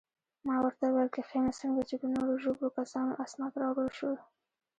[0.47, 4.17] ما ورته وویل: کښېنه، څنګه چې د نورو ژوبلو کسانو اسناد راوړل شول.